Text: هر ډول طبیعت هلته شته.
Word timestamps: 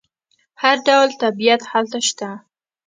هر 0.61 0.77
ډول 0.87 1.09
طبیعت 1.23 1.61
هلته 1.71 1.97
شته. 2.07 2.29